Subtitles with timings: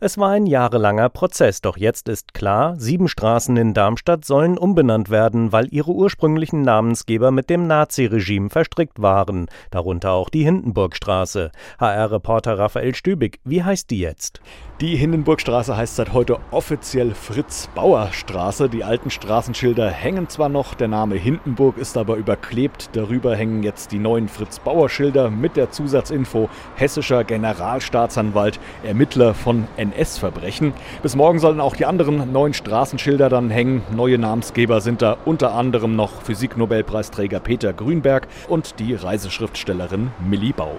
[0.00, 5.10] Es war ein jahrelanger Prozess, doch jetzt ist klar, sieben Straßen in Darmstadt sollen umbenannt
[5.10, 11.50] werden, weil ihre ursprünglichen Namensgeber mit dem Naziregime verstrickt waren, darunter auch die Hindenburgstraße.
[11.78, 14.40] HR-Reporter Raphael Stübig, wie heißt die jetzt?
[14.80, 18.70] Die Hindenburgstraße heißt seit heute offiziell Fritz-Bauer-Straße.
[18.70, 22.88] Die alten Straßenschilder hängen zwar noch, der Name Hindenburg ist aber überklebt.
[22.94, 30.72] Darüber hängen jetzt die neuen Fritz-Bauer-Schilder mit der Zusatzinfo Hessischer Generalstaatsanwalt, Ermittler von NS-Verbrechen.
[31.02, 33.82] Bis morgen sollen auch die anderen neuen Straßenschilder dann hängen.
[33.94, 40.78] Neue Namensgeber sind da unter anderem noch Physiknobelpreisträger Peter Grünberg und die Reiseschriftstellerin Millie Bau.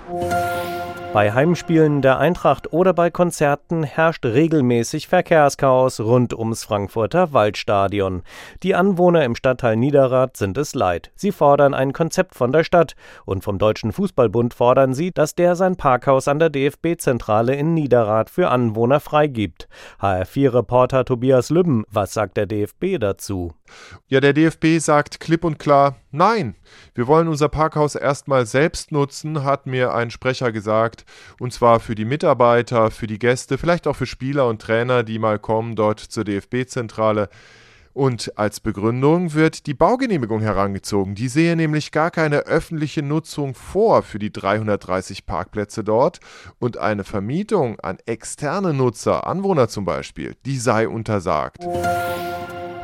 [1.13, 8.23] Bei Heimspielen der Eintracht oder bei Konzerten herrscht regelmäßig Verkehrschaos rund ums Frankfurter Waldstadion.
[8.63, 11.11] Die Anwohner im Stadtteil Niederrad sind es leid.
[11.15, 15.57] Sie fordern ein Konzept von der Stadt und vom Deutschen Fußballbund fordern sie, dass der
[15.57, 19.67] sein Parkhaus an der DFB-Zentrale in Niederrad für Anwohner freigibt.
[19.99, 23.51] HR4-Reporter Tobias Lübben, was sagt der DFB dazu?
[24.07, 26.55] Ja, der DFB sagt klipp und klar, nein,
[26.93, 31.00] wir wollen unser Parkhaus erstmal selbst nutzen, hat mir ein Sprecher gesagt,
[31.39, 35.19] und zwar für die Mitarbeiter, für die Gäste, vielleicht auch für Spieler und Trainer, die
[35.19, 37.29] mal kommen dort zur DFB-Zentrale.
[37.93, 41.13] Und als Begründung wird die Baugenehmigung herangezogen.
[41.13, 46.19] Die sehe nämlich gar keine öffentliche Nutzung vor für die 330 Parkplätze dort
[46.59, 51.65] und eine Vermietung an externe Nutzer, Anwohner zum Beispiel, die sei untersagt.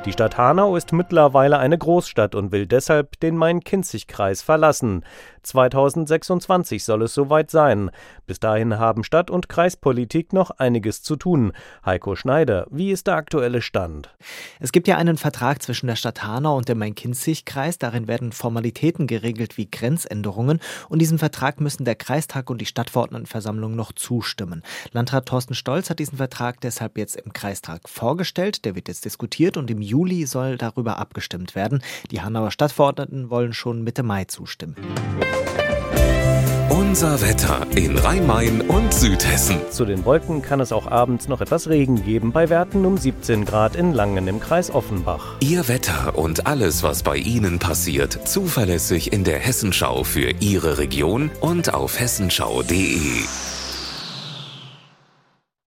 [0.07, 5.03] Die Stadt Hanau ist mittlerweile eine Großstadt und will deshalb den Main-Kinzig-Kreis verlassen.
[5.43, 7.91] 2026 soll es soweit sein.
[8.25, 11.51] Bis dahin haben Stadt- und Kreispolitik noch einiges zu tun.
[11.85, 14.15] Heiko Schneider, wie ist der aktuelle Stand?
[14.61, 17.77] Es gibt ja einen Vertrag zwischen der Stadt Hanau und dem Main-Kinzig-Kreis.
[17.77, 20.61] Darin werden Formalitäten geregelt wie Grenzänderungen.
[20.87, 24.63] Und diesem Vertrag müssen der Kreistag und die Stadtverordnetenversammlung noch zustimmen.
[24.93, 28.63] Landrat Thorsten Stolz hat diesen Vertrag deshalb jetzt im Kreistag vorgestellt.
[28.63, 31.81] Der wird jetzt diskutiert und im Juli Juli soll darüber abgestimmt werden.
[32.11, 34.75] Die Hanauer Stadtverordneten wollen schon Mitte Mai zustimmen.
[36.69, 39.57] Unser Wetter in Rhein-Main und Südhessen.
[39.71, 43.43] Zu den Wolken kann es auch abends noch etwas Regen geben, bei Werten um 17
[43.45, 45.37] Grad in Langen im Kreis Offenbach.
[45.39, 51.31] Ihr Wetter und alles, was bei Ihnen passiert, zuverlässig in der Hessenschau für Ihre Region
[51.41, 53.23] und auf hessenschau.de.